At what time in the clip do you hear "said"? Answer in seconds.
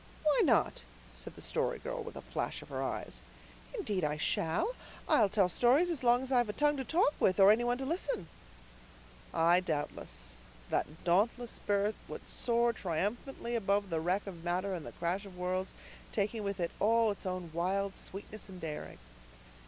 1.13-1.35